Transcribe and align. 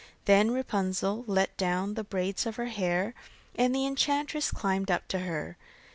Then 0.25 0.49
Rapunzel 0.49 1.25
let 1.27 1.55
down 1.57 1.93
the 1.93 2.03
braids 2.03 2.47
of 2.47 2.55
her 2.55 2.65
hair, 2.69 3.13
and 3.53 3.71
the 3.75 3.85
enchantress 3.85 4.49
climbed 4.49 4.89
up 4.89 5.07
to 5.09 5.19
her. 5.19 5.57